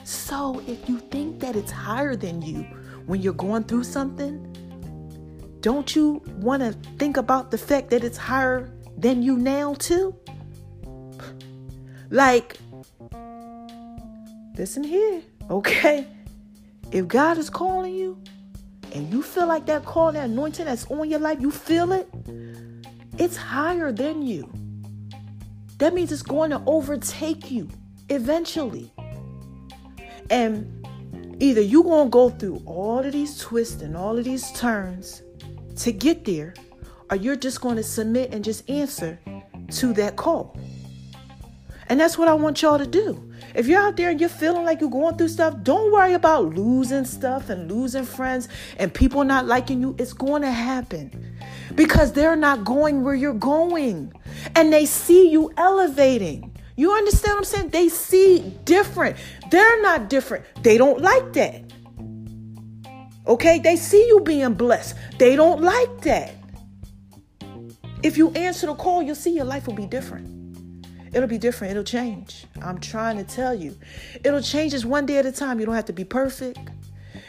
[0.03, 2.67] So if you think that it's higher than you
[3.11, 4.39] when you're going through something,
[5.63, 10.15] don't you want to think about the fact that it's higher than you now, too?
[12.13, 12.59] Like,
[14.57, 16.09] listen here, okay?
[16.91, 18.21] If God is calling you,
[18.93, 22.09] and you feel like that call, that anointing that's on your life, you feel it,
[23.17, 24.53] it's higher than you.
[25.79, 27.69] That means it's going to overtake you
[28.09, 28.93] eventually.
[30.31, 30.81] And
[31.41, 35.23] either you're going to go through all of these twists and all of these turns
[35.77, 36.55] to get there,
[37.11, 39.19] or you're just going to submit and just answer
[39.71, 40.57] to that call.
[41.89, 43.27] And that's what I want y'all to do.
[43.55, 46.55] If you're out there and you're feeling like you're going through stuff, don't worry about
[46.55, 48.49] losing stuff and losing friends
[48.79, 49.97] and people not liking you.
[49.99, 51.37] It's going to happen
[51.75, 54.13] because they're not going where you're going
[54.55, 56.50] and they see you elevating.
[56.81, 57.69] You understand what I'm saying?
[57.69, 59.19] They see different.
[59.51, 60.47] They're not different.
[60.63, 61.63] They don't like that.
[63.27, 63.59] Okay?
[63.59, 64.97] They see you being blessed.
[65.19, 66.37] They don't like that.
[68.03, 70.57] If you answer the call, you'll see your life will be different.
[71.13, 71.73] It'll be different.
[71.73, 72.47] It'll change.
[72.63, 73.77] I'm trying to tell you.
[74.25, 75.61] It'll change just one day at a time.
[75.61, 76.61] You don't have to be perfect.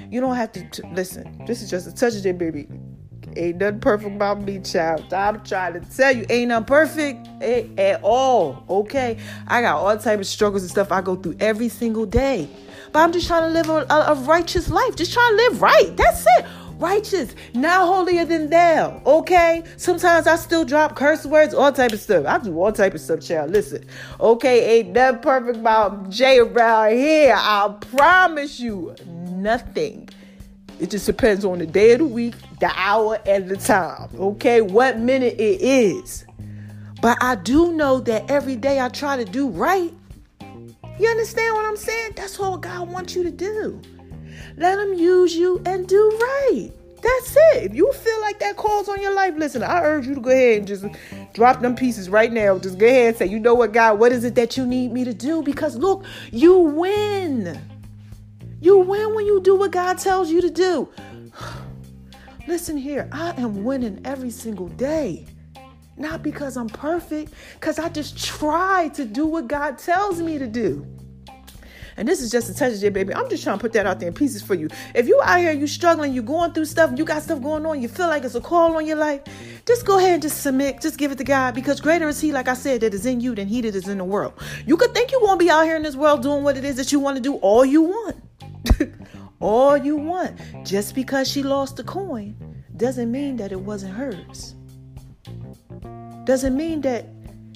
[0.10, 1.44] You don't have to t- listen.
[1.46, 2.70] This is just a touch of it, baby.
[3.38, 5.14] Ain't nothing perfect about me, child.
[5.14, 8.64] I'm trying to tell you, ain't nothing perfect at all.
[8.70, 9.18] Okay,
[9.48, 12.50] I got all type of struggles and stuff I go through every single day,
[12.92, 14.96] but I'm just trying to live a, a, a righteous life.
[14.96, 15.96] Just trying to live right.
[15.96, 16.46] That's it
[16.82, 19.02] righteous, not holier than thou.
[19.06, 19.64] Okay?
[19.78, 22.26] Sometimes I still drop curse words, all type of stuff.
[22.26, 23.52] I do all type of stuff, child.
[23.52, 23.86] Listen,
[24.20, 27.36] okay, ain't nothing perfect about Jay around here.
[27.38, 30.10] I promise you, nothing
[30.82, 34.10] It just depends on the day of the week, the hour, and the time.
[34.16, 36.26] Okay, what minute it is.
[37.04, 39.94] But I do know that every day I try to do right.
[41.00, 42.14] You understand what I'm saying?
[42.16, 43.80] That's all God wants you to do.
[44.58, 46.72] Let Him use you and do right.
[47.04, 47.64] That's it.
[47.64, 50.32] If you feel like that calls on your life, listen, I urge you to go
[50.32, 50.86] ahead and just
[51.34, 52.58] drop them pieces right now.
[52.58, 54.92] Just go ahead and say, you know what, God, what is it that you need
[54.92, 55.44] me to do?
[55.44, 57.60] Because look, you win.
[58.62, 60.88] You win when you do what God tells you to do.
[62.48, 65.26] Listen here, I am winning every single day.
[65.98, 70.46] Not because I'm perfect, because I just try to do what God tells me to
[70.46, 70.86] do.
[71.98, 73.14] And this is just a touch of it, baby.
[73.16, 74.70] I'm just trying to put that out there in pieces for you.
[74.94, 77.82] If you out here, you struggling, you going through stuff, you got stuff going on,
[77.82, 79.22] you feel like it's a call on your life,
[79.66, 82.32] just go ahead and just submit, just give it to God because greater is He,
[82.32, 84.34] like I said, that is in you than He that is in the world.
[84.68, 86.64] You could think you're going to be out here in this world doing what it
[86.64, 88.31] is that you want to do all you want.
[89.40, 90.40] all you want.
[90.66, 92.36] Just because she lost the coin
[92.78, 94.56] doesn't mean that it wasn't hers.
[96.26, 97.06] Doesn't mean that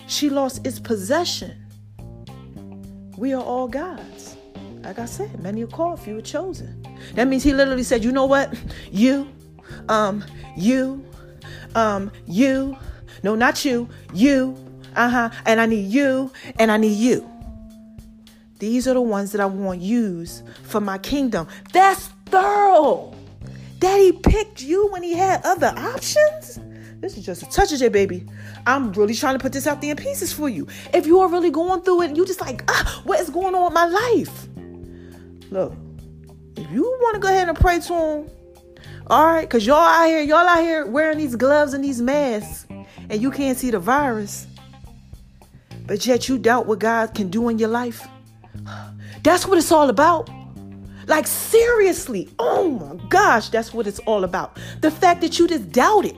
[0.07, 1.65] she lost its possession.
[3.17, 4.35] We are all God's.
[4.83, 6.85] Like I said, many are called, few are chosen.
[7.15, 8.53] That means he literally said, you know what?
[8.91, 9.27] You,
[9.89, 10.23] um,
[10.55, 11.03] you,
[11.73, 12.77] um, you,
[13.23, 14.55] no, not you, you,
[14.95, 17.29] uh-huh, and I need you, and I need you.
[18.59, 21.47] These are the ones that I want to use for my kingdom.
[21.73, 23.13] That's thorough.
[23.79, 26.59] Daddy picked you when he had other options.
[27.01, 28.25] This is just a touch of it, baby.
[28.65, 30.67] I'm really trying to put this out there in pieces for you.
[30.93, 33.65] If you are really going through it, you just like, ah, what is going on
[33.65, 34.47] with my life?
[35.51, 35.73] Look,
[36.55, 38.29] if you want to go ahead and pray to him,
[39.07, 42.65] all right, because y'all out here, y'all out here wearing these gloves and these masks,
[43.09, 44.47] and you can't see the virus,
[45.85, 48.07] but yet you doubt what God can do in your life.
[49.23, 50.29] That's what it's all about.
[51.07, 54.57] Like, seriously, oh my gosh, that's what it's all about.
[54.81, 56.15] The fact that you just doubt it.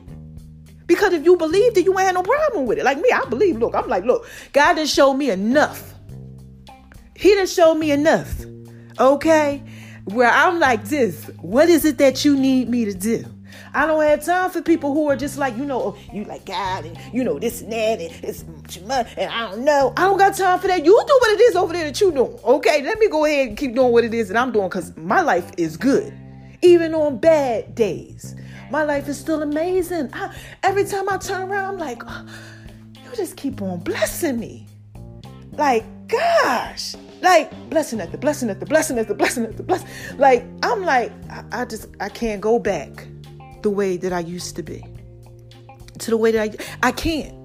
[0.85, 2.85] Because if you believed it, you ain't had no problem with it.
[2.85, 3.57] Like me, I believe.
[3.57, 5.93] Look, I'm like, look, God didn't show me enough.
[7.15, 8.45] He didn't show me enough.
[8.97, 9.63] Okay?
[10.05, 13.25] Where I'm like this, what is it that you need me to do?
[13.73, 16.45] I don't have time for people who are just like, you know, oh, you like
[16.45, 18.43] God and you know this and that and it's
[18.77, 19.93] and I don't know.
[19.97, 20.85] I don't got time for that.
[20.85, 22.39] You do what it is over there that you doing.
[22.43, 24.95] Okay, let me go ahead and keep doing what it is that I'm doing because
[24.97, 26.13] my life is good.
[26.61, 28.35] Even on bad days.
[28.71, 30.09] My life is still amazing.
[30.13, 32.25] I, every time I turn around, I'm like, oh,
[33.03, 34.65] you just keep on blessing me.
[35.51, 39.63] Like, gosh, like blessing at the blessing at the blessing at the blessing at the
[39.63, 39.87] blessing.
[40.17, 43.07] Like, I'm like, I, I just, I can't go back
[43.67, 44.81] the way that I used to be.
[45.99, 46.41] To the way that
[46.81, 47.35] I, I can't.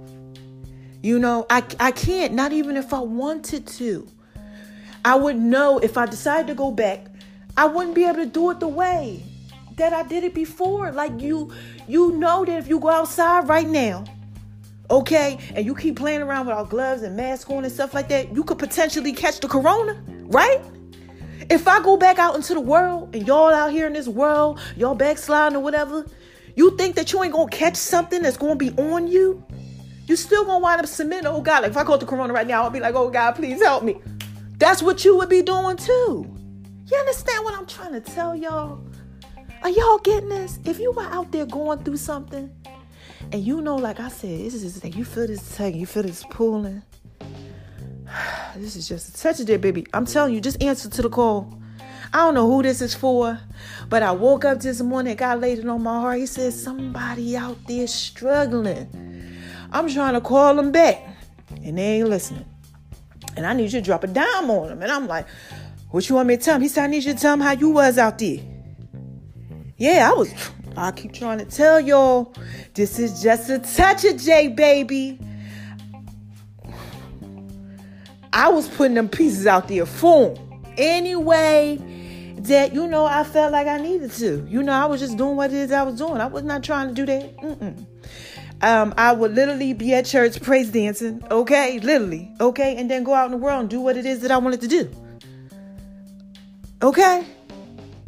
[1.02, 4.06] You know, I, I can't, not even if I wanted to.
[5.04, 7.08] I would know if I decided to go back,
[7.56, 9.24] I wouldn't be able to do it the way
[9.78, 10.92] that I did it before.
[10.92, 11.52] Like you,
[11.88, 14.04] you know that if you go outside right now,
[14.92, 18.08] okay, and you keep playing around with our gloves and masks on and stuff like
[18.10, 20.60] that, you could potentially catch the corona, right?
[21.52, 24.58] If I go back out into the world and y'all out here in this world,
[24.74, 26.06] y'all backsliding or whatever,
[26.56, 29.44] you think that you ain't gonna catch something that's gonna be on you?
[30.06, 32.46] You still gonna wind up submitting, oh God, like if I caught the corona right
[32.46, 34.00] now, I'll be like, oh God, please help me.
[34.56, 36.26] That's what you would be doing too.
[36.90, 38.82] You understand what I'm trying to tell y'all?
[39.62, 40.58] Are y'all getting this?
[40.64, 42.50] If you were out there going through something,
[43.30, 46.04] and you know, like I said, this is just you feel this tug, you feel
[46.04, 46.82] this pulling.
[48.56, 49.86] This is just such a day, baby.
[49.94, 51.58] I'm telling you, just answer to the call.
[52.12, 53.40] I don't know who this is for,
[53.88, 56.18] but I woke up this morning, God laid it on my heart.
[56.18, 59.40] He said, Somebody out there struggling.
[59.72, 61.02] I'm trying to call them back,
[61.64, 62.44] and they ain't listening.
[63.36, 64.82] And I need you to drop a dime on them.
[64.82, 65.26] And I'm like,
[65.90, 66.62] What you want me to tell him?
[66.62, 68.40] He said, I need you to tell him how you was out there.
[69.78, 70.32] Yeah, I was.
[70.76, 72.34] I keep trying to tell y'all,
[72.74, 75.18] this is just a touch of J, baby.
[78.32, 80.62] I was putting them pieces out there for him.
[80.76, 81.78] Anyway,
[82.38, 84.46] that you know, I felt like I needed to.
[84.48, 86.20] You know, I was just doing what it is I was doing.
[86.20, 87.36] I was not trying to do that.
[87.38, 87.86] Mm-mm.
[88.62, 93.12] Um, I would literally be at church praise dancing, okay, literally, okay, and then go
[93.12, 94.88] out in the world and do what it is that I wanted to do.
[96.80, 97.26] Okay,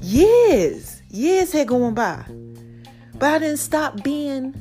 [0.00, 1.02] yes.
[1.10, 2.24] Years had gone by.
[3.14, 4.52] But I didn't stop being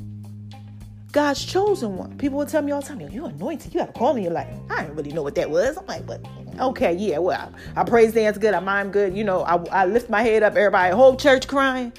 [1.14, 2.18] God's chosen one.
[2.18, 3.72] People would tell me all the time, you're anointed.
[3.72, 4.52] You have a call in your life.
[4.72, 5.78] I didn't really know what that was.
[5.78, 6.26] I'm like, but
[6.60, 8.56] okay, yeah, well, I, I praise dance good.
[8.56, 9.16] I mime good.
[9.16, 11.94] You know, I, I lift my head up, everybody, whole church crying.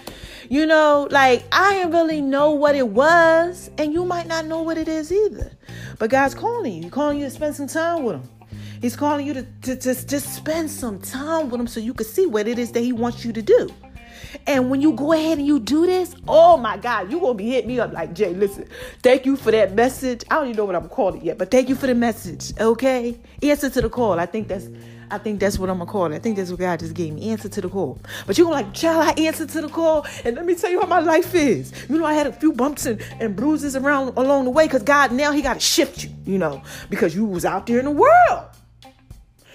[0.48, 4.62] You know, like I didn't really know what it was, and you might not know
[4.62, 5.52] what it is either.
[6.00, 6.82] But God's calling you.
[6.82, 8.28] He's calling you to spend some time with Him.
[8.82, 12.04] He's calling you to, to, to just spend some time with Him so you can
[12.04, 13.70] see what it is that He wants you to do.
[14.46, 17.42] And when you go ahead and you do this, oh my God, you're going to
[17.42, 18.66] be hitting me up like, Jay, listen,
[19.02, 20.24] thank you for that message.
[20.30, 22.52] I don't even know what I'm calling it yet, but thank you for the message,
[22.60, 23.18] okay?
[23.42, 24.18] Answer to the call.
[24.18, 24.68] I think that's
[25.10, 26.16] I think that's what I'm gonna call it.
[26.16, 27.30] I think that's what God just gave me.
[27.30, 27.98] Answer to the call.
[28.26, 30.06] But you're gonna like, child, I answer to the call.
[30.24, 31.72] And let me tell you how my life is.
[31.88, 34.82] You know, I had a few bumps and, and bruises around along the way because
[34.82, 37.90] God now He gotta shift you, you know, because you was out there in the
[37.90, 38.44] world.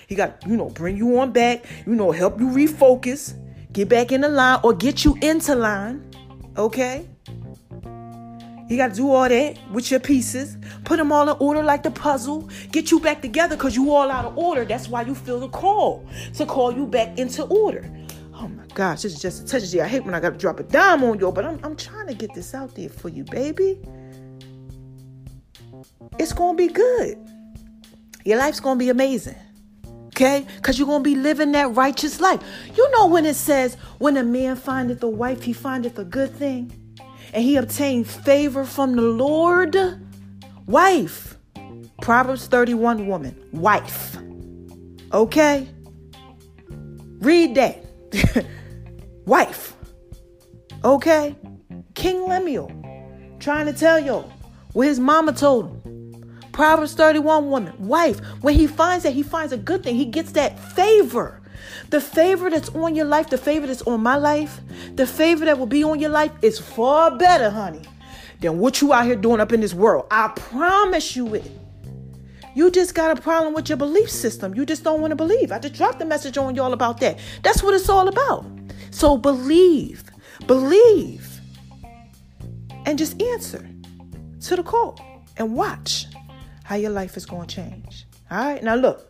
[0.08, 3.36] He got, you know, bring you on back, you know, help you refocus,
[3.72, 6.10] get back in the line or get you into line.
[6.58, 7.08] Okay?
[8.70, 10.56] You got to do all that with your pieces.
[10.86, 12.48] Put them all in order like the puzzle.
[12.72, 14.64] Get you back together because you all out of order.
[14.64, 16.06] That's why you feel the call
[16.36, 17.90] to call you back into order.
[18.36, 20.38] Oh my gosh, this is just a touch of I hate when I got to
[20.38, 23.10] drop a dime on you, but I'm, I'm trying to get this out there for
[23.10, 23.80] you, baby.
[26.20, 27.18] It's going to be good.
[28.24, 29.36] Your life's going to be amazing.
[30.20, 30.46] Okay?
[30.58, 32.42] Because you're going to be living that righteous life.
[32.76, 36.36] You know when it says, when a man findeth a wife, he findeth a good
[36.36, 36.74] thing
[37.34, 39.78] and he obtained favor from the Lord.
[40.66, 41.38] Wife.
[42.02, 43.42] Proverbs 31 woman.
[43.54, 44.18] Wife.
[45.14, 45.70] Okay?
[46.68, 48.46] Read that.
[49.26, 49.74] Wife.
[50.84, 51.34] Okay?
[51.94, 52.74] King Lemuel
[53.40, 54.30] trying to tell y'all
[54.74, 55.79] what his mama told him.
[56.60, 57.74] Proverbs 31 woman.
[57.88, 58.20] Wife.
[58.42, 59.96] When he finds that, he finds a good thing.
[59.96, 61.40] He gets that favor.
[61.90, 64.60] The favor that's on your life, the favor that's on my life,
[64.96, 67.84] the favor that will be on your life is far better, honey,
[68.42, 70.08] than what you out here doing up in this world.
[70.12, 71.50] I promise you it.
[72.56, 74.54] You just got a problem with your belief system.
[74.54, 75.54] You just don't want to believe.
[75.54, 77.20] I just dropped a message on y'all about that.
[77.42, 78.46] That's what it's all about.
[78.92, 80.04] So believe,
[80.46, 81.40] believe,
[82.86, 83.66] and just answer
[84.42, 85.00] to the call
[85.38, 86.08] and watch
[86.70, 88.06] how your life is going to change.
[88.30, 89.09] All right, now look.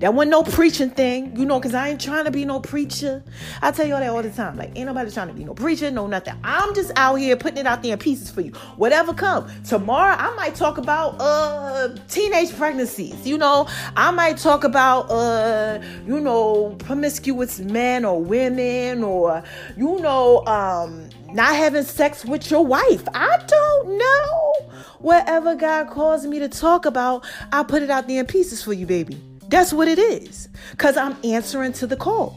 [0.00, 3.22] That wasn't no preaching thing, you know, because I ain't trying to be no preacher.
[3.62, 4.56] I tell y'all that all the time.
[4.56, 6.34] Like, ain't nobody trying to be no preacher, no nothing.
[6.42, 8.52] I'm just out here putting it out there in pieces for you.
[8.76, 9.50] Whatever come.
[9.64, 13.68] Tomorrow, I might talk about uh teenage pregnancies, you know.
[13.96, 19.42] I might talk about uh, you know, promiscuous men or women or,
[19.76, 23.02] you know, um, not having sex with your wife.
[23.14, 24.52] I don't know.
[25.00, 28.72] Whatever God calls me to talk about, I'll put it out there in pieces for
[28.72, 29.20] you, baby.
[29.48, 30.48] That's what it is.
[30.70, 32.36] Because I'm answering to the call.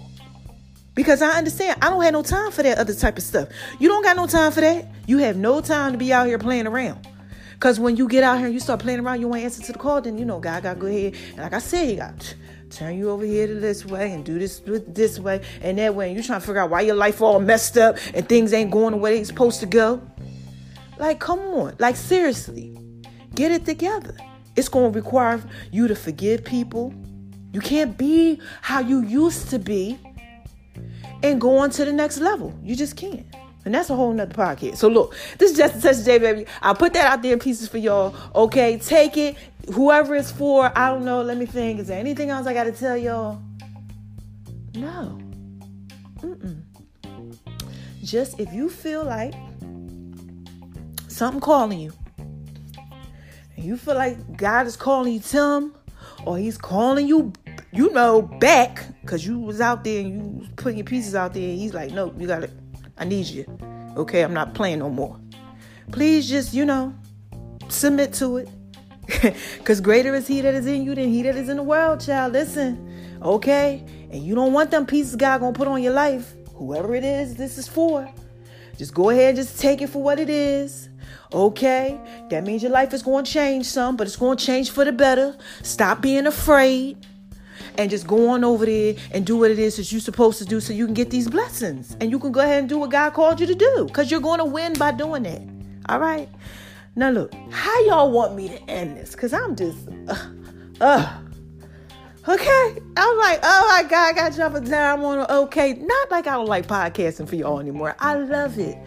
[0.95, 3.49] Because I understand I don't have no time for that other type of stuff.
[3.79, 4.87] You don't got no time for that.
[5.05, 7.07] You have no time to be out here playing around.
[7.53, 9.63] Because when you get out here and you start playing around, you want to answer
[9.63, 11.15] to the call, then you know God got to go ahead.
[11.29, 12.35] And like I said, He got
[12.69, 16.07] turn you over here to this way and do this this way and that way.
[16.07, 18.71] And you're trying to figure out why your life all messed up and things ain't
[18.71, 20.01] going the way it's supposed to go.
[20.97, 21.75] Like, come on.
[21.79, 22.77] Like, seriously.
[23.35, 24.15] Get it together.
[24.57, 25.41] It's going to require
[25.71, 26.93] you to forgive people.
[27.53, 29.97] You can't be how you used to be
[31.23, 32.53] and go on to the next level.
[32.61, 33.25] You just can't.
[33.65, 34.77] And that's a whole nother podcast.
[34.77, 36.45] So look, this is just a touch J, baby.
[36.61, 38.15] I'll put that out there in pieces for y'all.
[38.33, 39.35] Okay, take it.
[39.73, 41.21] Whoever it's for, I don't know.
[41.21, 41.81] Let me think.
[41.81, 43.41] Is there anything else I got to tell y'all?
[44.73, 45.19] No.
[46.19, 46.61] Mm-mm.
[48.03, 49.33] Just if you feel like
[51.09, 51.91] something calling you,
[53.57, 55.75] and you feel like God is calling you to him,
[56.25, 57.33] or he's calling you,
[57.71, 61.33] you know, back, because you was out there and you was putting your pieces out
[61.33, 62.49] there, he's like, no, you gotta,
[62.97, 63.45] I need you.
[63.97, 65.19] Okay, I'm not playing no more.
[65.91, 66.93] Please just, you know,
[67.67, 68.49] submit to it.
[69.57, 72.01] Because greater is he that is in you than he that is in the world,
[72.01, 72.33] child.
[72.33, 73.83] Listen, okay?
[74.11, 76.35] And you don't want them pieces God gonna put on your life.
[76.55, 78.07] Whoever it is, this is for.
[78.77, 80.89] Just go ahead and just take it for what it is.
[81.33, 84.71] Okay, that means your life is going to change some, but it's going to change
[84.71, 85.35] for the better.
[85.61, 87.05] Stop being afraid
[87.77, 90.45] and just go on over there and do what it is that you're supposed to
[90.45, 91.97] do so you can get these blessings.
[91.99, 94.21] And you can go ahead and do what God called you to do because you're
[94.21, 95.41] going to win by doing that.
[95.89, 96.29] All right.
[96.95, 99.11] Now, look, how y'all want me to end this?
[99.11, 100.29] Because I'm just, uh,
[100.81, 101.19] uh,
[102.27, 102.77] Okay.
[102.97, 105.73] I'm like, oh my God, I got jumping down on okay.
[105.75, 107.95] Not like I don't like podcasting for y'all anymore.
[107.99, 108.77] I love it.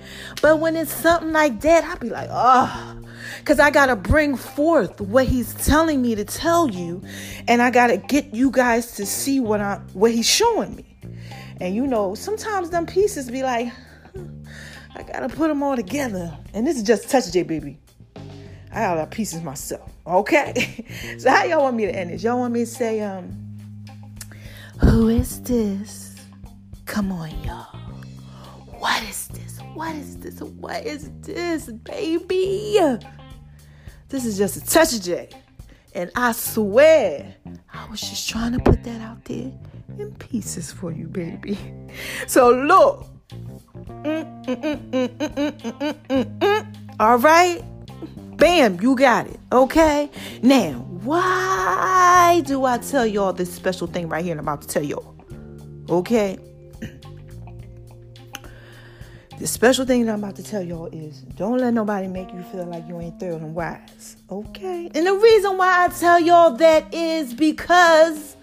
[0.42, 2.96] But when it's something like that, I be like, oh.
[3.44, 7.02] Cause I gotta bring forth what he's telling me to tell you,
[7.48, 10.96] and I gotta get you guys to see what I what he's showing me.
[11.60, 13.72] And you know, sometimes them pieces be like,
[14.94, 16.36] I gotta put them all together.
[16.52, 17.78] And this is just touch J baby.
[18.72, 19.92] I got a lot of pieces myself.
[20.06, 20.84] Okay.
[21.18, 22.22] so how y'all want me to end this?
[22.22, 23.36] Y'all want me to say, um,
[24.80, 26.16] who is this?
[26.86, 27.76] Come on, y'all.
[28.78, 29.58] What is this?
[29.74, 30.40] What is this?
[30.40, 32.78] What is this, baby?
[34.08, 35.28] This is just a touch of J.
[35.94, 37.34] And I swear,
[37.72, 39.52] I was just trying to put that out there
[39.98, 41.58] in pieces for you, baby.
[42.26, 43.06] So look,
[47.00, 47.62] All right?
[48.40, 49.38] Bam, you got it.
[49.52, 50.10] Okay?
[50.42, 50.72] Now,
[51.02, 54.82] why do I tell y'all this special thing right here and I'm about to tell
[54.82, 55.14] y'all?
[55.90, 56.38] Okay?
[59.38, 62.42] The special thing that I'm about to tell y'all is don't let nobody make you
[62.42, 64.18] feel like you ain't thorough and wise.
[64.30, 64.90] Okay?
[64.94, 68.36] And the reason why I tell y'all that is because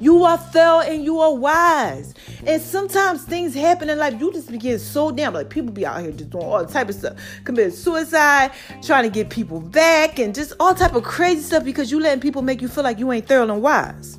[0.00, 2.14] you are thorough and you are wise.
[2.46, 4.18] And sometimes things happen in life.
[4.18, 6.94] You just begin so damn like people be out here just doing all type of
[6.94, 11.64] stuff, committing suicide, trying to get people back, and just all type of crazy stuff
[11.64, 14.18] because you letting people make you feel like you ain't thorough and wise.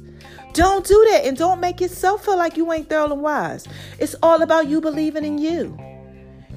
[0.54, 3.68] Don't do that and don't make yourself feel like you ain't thorough and wise.
[4.00, 5.78] It's all about you believing in you.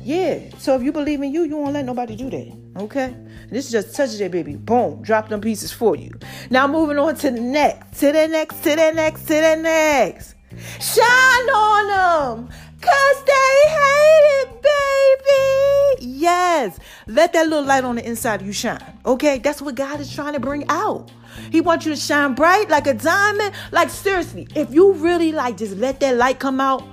[0.03, 0.41] Yeah.
[0.59, 2.64] So if you believe in you, you won't let nobody do that.
[2.77, 3.15] Okay?
[3.51, 4.57] This is just touch it, baby.
[4.57, 5.03] Boom.
[5.03, 6.11] Drop them pieces for you.
[6.51, 8.01] Now moving on to the next.
[8.01, 10.35] To the next, to the next, to the next.
[10.81, 12.49] Shine on them.
[12.81, 16.19] Cause they hate it, baby.
[16.19, 16.79] Yes.
[17.07, 18.83] Let that little light on the inside of you shine.
[19.07, 19.39] Okay?
[19.39, 21.11] That's what God is trying to bring out.
[21.51, 23.55] He wants you to shine bright like a diamond.
[23.73, 26.85] Like seriously, if you really like just let that light come out,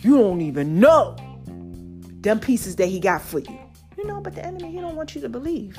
[0.00, 1.16] you don't even know
[2.20, 3.63] them pieces that he got for you.
[4.04, 5.78] You know, but the enemy, he don't want you to believe.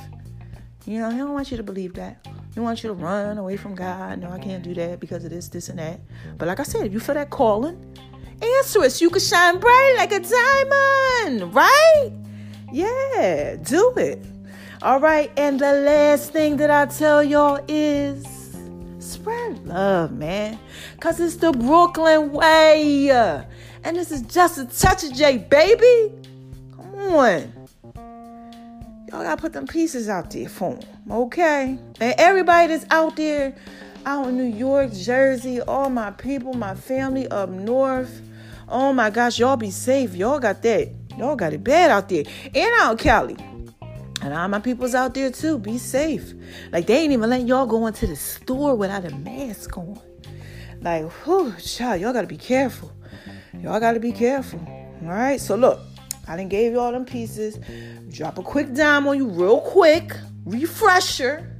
[0.87, 2.25] You know, he don't want you to believe that.
[2.55, 4.17] He wants you to run away from God.
[4.17, 5.99] No, I can't do that because of this, this, and that.
[6.39, 7.77] But like I said, if you feel that calling,
[8.41, 12.11] answer it so you can shine bright like a diamond, right?
[12.71, 14.25] Yeah, do it.
[14.81, 18.25] All right, and the last thing that I tell y'all is
[18.97, 20.57] spread love, man.
[20.99, 23.07] Cause it's the Brooklyn way.
[23.83, 26.11] And this is just a touch of J, baby
[26.95, 27.64] Come on.
[29.15, 31.79] Y'all gotta put them pieces out there for them, okay?
[32.01, 33.55] And everybody that's out there,
[34.05, 38.21] out in New York, Jersey, all my people, my family up north.
[38.67, 40.13] Oh my gosh, y'all be safe.
[40.15, 40.91] Y'all got that.
[41.17, 42.25] Y'all got it bad out there.
[42.53, 43.37] And out Cali.
[44.21, 45.59] And all my people's out there too.
[45.59, 46.33] Be safe.
[46.73, 49.97] Like they ain't even letting y'all go into the store without a mask on.
[50.81, 52.91] Like, whew, child, y'all gotta be careful.
[53.61, 54.59] Y'all gotta be careful.
[55.03, 55.39] All right.
[55.39, 55.79] So look,
[56.27, 57.59] I didn't gave you all them pieces.
[58.09, 60.15] Drop a quick dime on you real quick.
[60.45, 61.51] Refresher.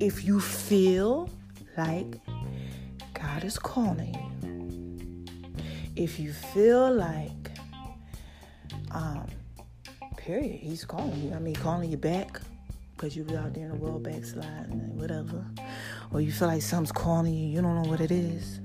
[0.00, 1.30] If you feel
[1.76, 2.20] like
[3.12, 5.24] God is calling you.
[5.96, 7.30] If you feel like
[8.90, 9.26] um
[10.16, 11.32] period, he's calling you.
[11.34, 12.40] I mean calling you back
[12.96, 15.44] because you was out there in the world backsliding whatever.
[16.12, 18.60] Or you feel like something's calling you, you don't know what it is.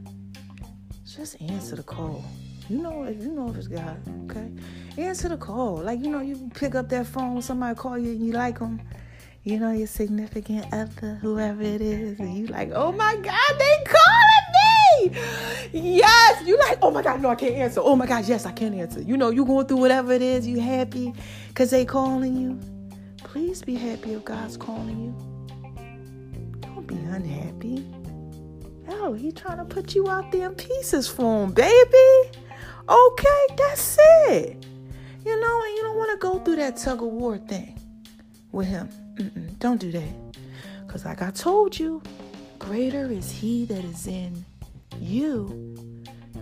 [1.05, 2.23] Just answer the call.
[2.69, 3.97] You know if you know if it's God,
[4.29, 4.47] okay?
[4.99, 5.77] Answer the call.
[5.77, 8.79] Like you know, you pick up that phone, somebody call you and you like them.
[9.43, 13.83] You know your significant other, whoever it is, and you like, oh my God, they
[13.85, 15.19] calling me.
[15.73, 17.81] Yes, you like, oh my God, no, I can't answer.
[17.83, 19.01] Oh my God, yes, I can answer.
[19.01, 21.13] You know, you going through whatever it is, you happy
[21.47, 22.59] because they calling you.
[23.23, 26.59] Please be happy if God's calling you.
[26.59, 27.83] Don't be unhappy.
[28.89, 32.31] Oh, he trying to put you out there in pieces for him, baby.
[32.89, 34.65] Okay, that's it.
[35.23, 37.79] You know, and you don't want to go through that tug of war thing
[38.51, 38.89] with him.
[39.15, 40.09] Mm-mm, don't do that.
[40.87, 42.01] Because, like I told you,
[42.57, 44.43] greater is he that is in
[44.99, 45.85] you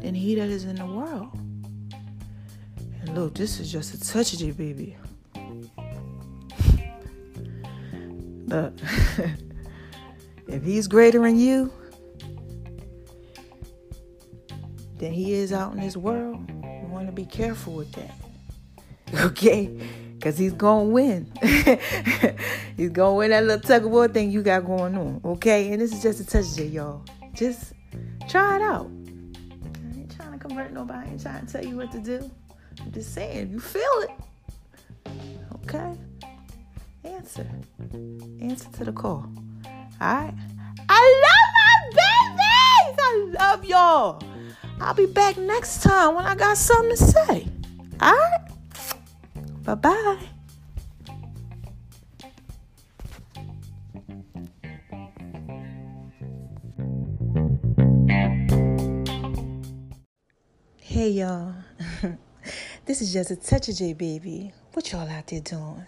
[0.02, 1.38] than he that is in the world.
[3.02, 4.95] And look, this is just a touch of it, baby.
[8.45, 8.74] Look,
[10.48, 11.74] if he's greater in you,
[14.98, 16.50] than he is out in this world.
[16.50, 18.16] You want to be careful with that.
[19.14, 19.72] Okay?
[20.16, 21.32] Because he's going to win.
[22.76, 25.22] he's going to win that little tug of war thing you got going on.
[25.24, 25.72] Okay?
[25.72, 27.06] And this is just a touch of y'all.
[27.34, 27.72] Just
[28.28, 28.89] try it out.
[28.89, 31.08] I ain't trying to convert nobody.
[31.08, 32.30] I ain't trying to tell you what to do.
[32.82, 34.10] I'm just saying, you feel it.
[35.64, 35.93] Okay?
[37.06, 37.48] Answer.
[38.41, 39.32] Answer to the call.
[39.66, 40.34] All right?
[40.89, 42.98] I love my babies!
[43.00, 44.22] I love y'all.
[44.80, 47.47] I'll be back next time when I got something to say.
[47.99, 48.47] All right?
[49.63, 50.19] Bye bye.
[60.80, 61.53] Hey y'all.
[62.86, 64.53] this is just a touch of J baby.
[64.73, 65.86] What y'all out there doing?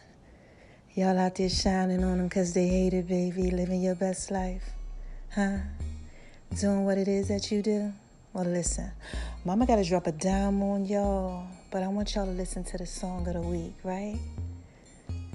[0.96, 3.52] Y'all out there shining on them because they hate it, baby.
[3.52, 4.64] Living your best life.
[5.34, 5.60] Huh?
[6.60, 7.94] Doing what it is that you do.
[8.34, 8.92] Well, listen,
[9.44, 12.78] Mama got to drop a dime on y'all, but I want y'all to listen to
[12.78, 14.20] the song of the week, right?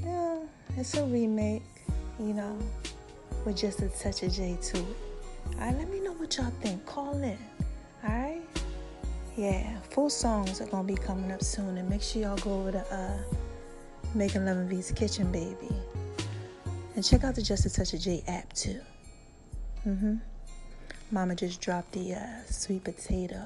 [0.02, 0.38] Yeah,
[0.76, 1.64] it's a remake,
[2.20, 2.56] you know,
[3.44, 4.86] with just a touch of J to it.
[5.54, 6.86] All right, let me know what y'all think.
[6.86, 7.36] Call in,
[8.04, 8.40] all right?
[9.36, 12.72] Yeah, full songs are gonna be coming up soon, and make sure y'all go over
[12.72, 13.18] to uh,
[14.14, 15.74] Making Love and V's Kitchen, baby,
[16.94, 18.80] and check out the Just a Touch of J app too.
[19.84, 20.20] Mhm.
[21.14, 23.40] Mama just dropped the uh, sweet potato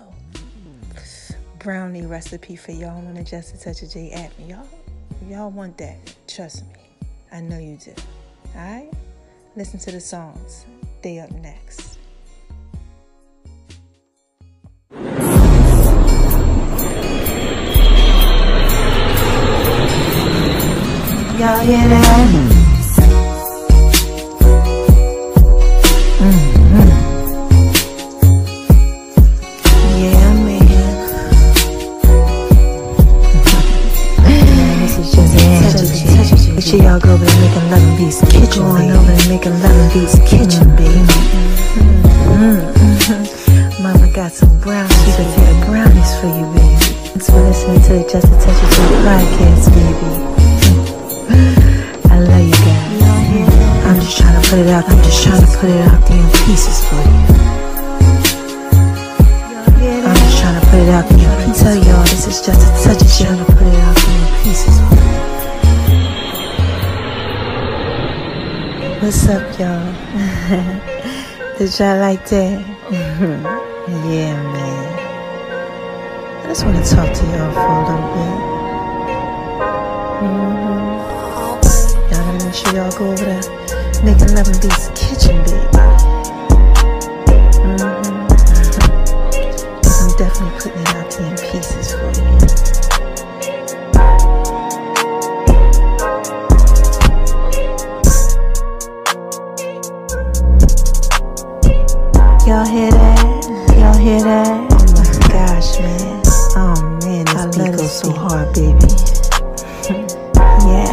[1.59, 4.33] brownie recipe for y'all on the Just a Touch of J app.
[4.49, 4.66] Y'all,
[5.29, 5.99] y'all want that?
[6.27, 6.81] Trust me,
[7.31, 7.93] I know you do.
[8.57, 8.91] All right,
[9.55, 10.64] listen to the songs.
[11.03, 11.99] They up next.
[21.39, 22.57] Y'all hear that?
[71.79, 72.61] Y'all like that?
[72.91, 74.99] yeah, man.
[76.43, 78.35] I just want to talk to y'all for a little bit.
[80.24, 80.99] Mm-hmm.
[82.11, 83.45] Y'all gotta make sure y'all go over there,
[84.03, 85.78] making love and V's kitchen, baby.
[108.29, 108.76] Hard, baby.
[110.68, 110.93] yeah,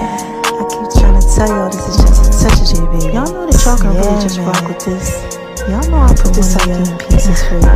[0.55, 3.13] I keep trying to tell y'all this is just such a touch of J, baby.
[3.13, 5.19] Y'all know that y'all can really just rock with this.
[5.67, 7.75] Y'all know I put this out in pieces for you.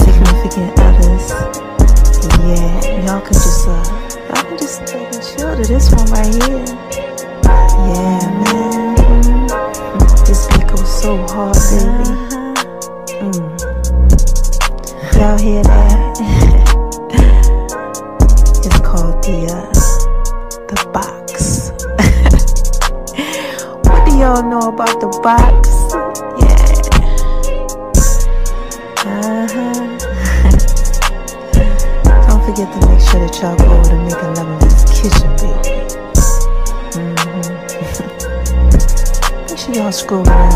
[0.00, 1.28] Significant others.
[2.40, 3.84] Yeah, y'all can just uh,
[4.32, 6.64] y'all can just take and chill to this one right here.
[7.92, 8.96] Yeah, man.
[10.24, 12.08] This beat goes so hard, baby.
[13.20, 13.44] Mm.
[15.20, 15.95] Y'all hear that?
[24.86, 25.68] About the box?
[26.40, 26.54] Yeah.
[29.06, 29.82] Uh-huh.
[32.28, 35.30] Don't forget to make sure that y'all go over to Making Love in this kitchen,
[35.42, 35.70] baby.
[36.94, 37.16] hmm
[39.48, 40.55] make sure y'all scroll around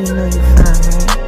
[0.00, 1.19] You know you're fine, right?